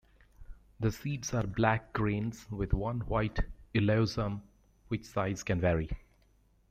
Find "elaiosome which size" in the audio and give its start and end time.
3.75-5.43